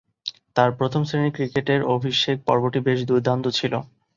তার 0.55 0.69
প্রথম-শ্রেণীর 0.79 1.35
ক্রিকেটের 1.35 1.81
অভিষেক 1.95 2.37
পর্বটি 2.47 2.79
বেশ 2.87 2.99
দূর্দান্ত 3.07 3.45
ছিল। 3.57 3.73